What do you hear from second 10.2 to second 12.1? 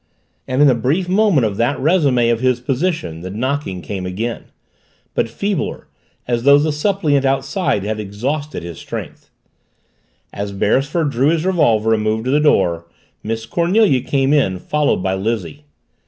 As Beresford drew his revolver and